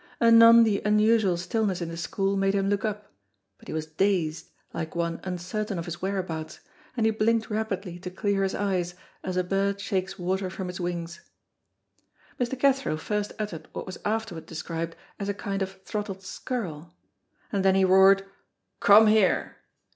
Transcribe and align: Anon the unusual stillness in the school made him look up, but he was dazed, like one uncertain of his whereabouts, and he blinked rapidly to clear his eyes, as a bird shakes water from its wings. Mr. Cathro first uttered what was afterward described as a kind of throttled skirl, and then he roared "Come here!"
Anon 0.19 0.63
the 0.63 0.81
unusual 0.83 1.37
stillness 1.37 1.79
in 1.79 1.89
the 1.89 1.95
school 1.95 2.35
made 2.35 2.55
him 2.55 2.69
look 2.69 2.83
up, 2.83 3.13
but 3.59 3.67
he 3.67 3.73
was 3.75 3.85
dazed, 3.85 4.49
like 4.73 4.95
one 4.95 5.19
uncertain 5.23 5.77
of 5.77 5.85
his 5.85 6.01
whereabouts, 6.01 6.59
and 6.97 7.05
he 7.05 7.11
blinked 7.11 7.51
rapidly 7.51 7.99
to 7.99 8.09
clear 8.09 8.41
his 8.41 8.55
eyes, 8.55 8.95
as 9.23 9.37
a 9.37 9.43
bird 9.43 9.79
shakes 9.79 10.17
water 10.17 10.49
from 10.49 10.69
its 10.69 10.79
wings. 10.79 11.21
Mr. 12.39 12.59
Cathro 12.59 12.97
first 12.97 13.33
uttered 13.37 13.67
what 13.73 13.85
was 13.85 13.99
afterward 14.03 14.47
described 14.47 14.95
as 15.19 15.29
a 15.29 15.35
kind 15.35 15.61
of 15.61 15.79
throttled 15.83 16.23
skirl, 16.23 16.95
and 17.51 17.63
then 17.63 17.75
he 17.75 17.85
roared 17.85 18.25
"Come 18.79 19.05
here!" 19.05 19.57